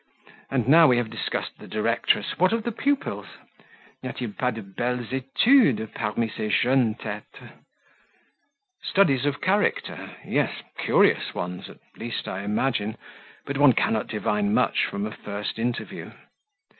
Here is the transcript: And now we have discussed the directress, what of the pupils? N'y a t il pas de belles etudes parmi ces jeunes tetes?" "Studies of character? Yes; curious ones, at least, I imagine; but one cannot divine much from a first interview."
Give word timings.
And 0.49 0.67
now 0.67 0.87
we 0.87 0.97
have 0.97 1.11
discussed 1.11 1.59
the 1.59 1.67
directress, 1.67 2.39
what 2.39 2.53
of 2.53 2.63
the 2.63 2.71
pupils? 2.71 3.27
N'y 4.01 4.09
a 4.09 4.13
t 4.13 4.25
il 4.25 4.31
pas 4.33 4.49
de 4.51 4.63
belles 4.63 5.13
etudes 5.13 5.87
parmi 5.93 6.27
ces 6.27 6.49
jeunes 6.51 6.95
tetes?" 6.97 7.51
"Studies 8.81 9.27
of 9.27 9.41
character? 9.41 10.15
Yes; 10.25 10.63
curious 10.79 11.35
ones, 11.35 11.69
at 11.69 11.77
least, 11.97 12.27
I 12.27 12.41
imagine; 12.41 12.97
but 13.45 13.59
one 13.59 13.73
cannot 13.73 14.07
divine 14.07 14.55
much 14.55 14.85
from 14.87 15.05
a 15.05 15.11
first 15.11 15.59
interview." 15.59 16.09